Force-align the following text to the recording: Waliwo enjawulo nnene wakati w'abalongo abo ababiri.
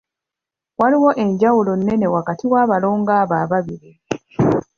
Waliwo 0.79 1.09
enjawulo 1.23 1.71
nnene 1.79 2.05
wakati 2.15 2.45
w'abalongo 2.51 3.11
abo 3.21 3.33
ababiri. 3.43 3.91